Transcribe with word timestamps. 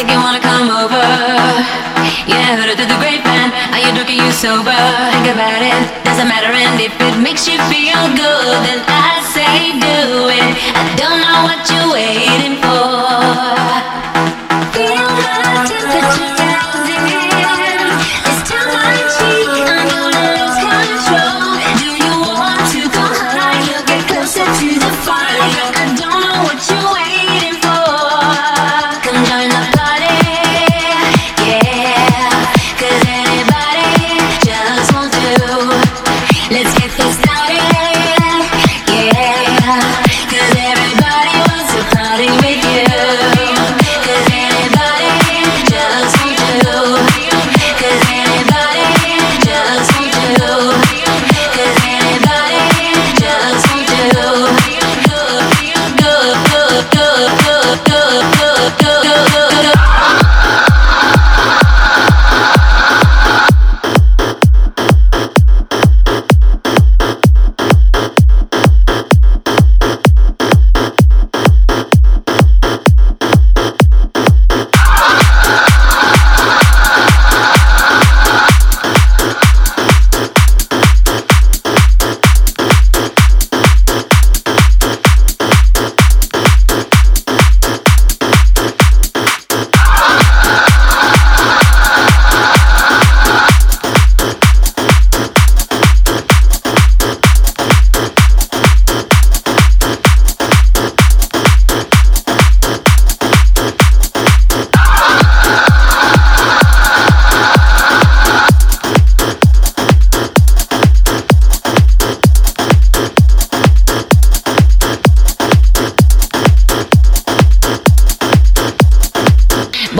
think 0.00 0.16
you 0.16 0.20
wanna 0.24 0.40
come 0.40 0.70
over. 0.70 1.04
Yeah, 2.24 2.56
heard 2.56 2.72
it 2.72 2.76
through 2.80 2.88
the 2.88 2.96
grapevine. 2.96 3.52
Are 3.68 3.82
you 3.84 3.92
drunk? 3.92 4.08
Are 4.08 4.16
you 4.16 4.32
sober? 4.32 4.80
Think 5.12 5.28
about 5.36 5.60
it. 5.60 5.76
Doesn't 6.08 6.24
matter, 6.24 6.48
and 6.48 6.80
if 6.80 6.96
it 6.96 7.20
makes 7.20 7.44
you 7.46 7.60
feel 7.68 8.00
good, 8.16 8.56
then 8.64 8.80
I 8.88 9.20
say 9.34 9.76
do 9.76 10.00
it. 10.32 10.50
I 10.72 10.84
don't 10.96 11.20
know 11.20 11.44
what 11.44 11.60
you're 11.68 11.92
waiting. 11.92 12.39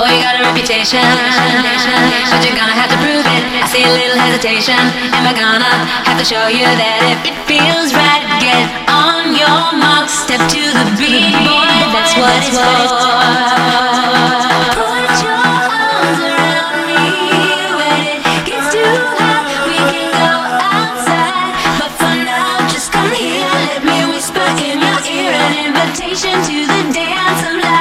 Boy, 0.00 0.16
you 0.16 0.22
got 0.25 0.41
a 0.41 0.43
reputation, 0.49 1.05
but 2.33 2.41
you're 2.41 2.56
gonna 2.56 2.72
have 2.72 2.88
to 2.88 2.97
prove 3.05 3.21
it. 3.21 3.43
I 3.61 3.69
see 3.69 3.84
a 3.84 3.93
little 3.93 4.16
hesitation. 4.16 4.81
Am 5.12 5.28
I 5.28 5.37
gonna 5.37 5.69
have 6.09 6.16
to 6.16 6.25
show 6.25 6.49
you 6.49 6.65
that 6.65 7.05
if 7.12 7.21
it 7.28 7.37
feels 7.44 7.93
right, 7.93 8.25
get 8.41 8.65
on 8.89 9.37
your 9.37 9.77
mark, 9.77 10.09
step 10.09 10.41
to 10.41 10.62
the 10.72 10.89
beat, 10.97 11.37
boy. 11.44 11.69
That's 11.93 12.16
what 12.16 12.33
it's 12.49 12.56
for. 12.56 13.10
to 26.21 26.66
the 26.66 26.93
dance 26.93 27.43
of 27.47 27.62
life. 27.62 27.79